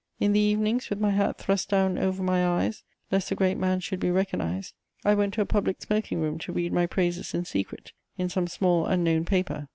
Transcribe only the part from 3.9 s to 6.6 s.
be recognised, I went to a public smoking room to